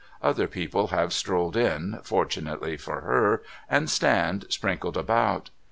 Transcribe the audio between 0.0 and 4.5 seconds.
Other people have strolled in, fortunately for her, and stand